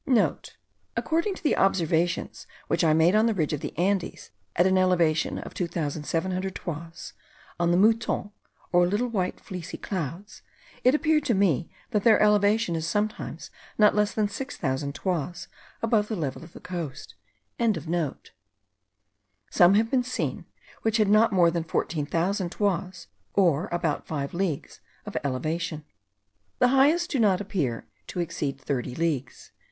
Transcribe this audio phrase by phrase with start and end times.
[0.01, 0.05] *
[0.71, 4.75] (* According to the observations which I made on the ridge of the Andes, at an
[4.75, 7.13] elevation of 2700 toises,
[7.59, 8.31] on the moutons,
[8.71, 10.41] or little white fleecy clouds,
[10.83, 15.47] it appeared to me, that their elevation is sometimes not less than 6000 toises
[15.83, 17.13] above the level of the coast.)
[19.51, 20.45] Some have been seen,
[20.81, 23.05] which had not more than 14,000 toises,
[23.35, 25.85] or about five leagues of elevation.
[26.57, 29.51] The highest do not appear to exceed thirty leagues.